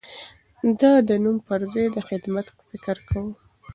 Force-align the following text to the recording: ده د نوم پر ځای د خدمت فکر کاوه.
ده 0.79 0.91
د 1.07 1.09
نوم 1.23 1.37
پر 1.47 1.61
ځای 1.73 1.87
د 1.95 1.97
خدمت 2.09 2.45
فکر 2.69 2.97
کاوه. 3.07 3.31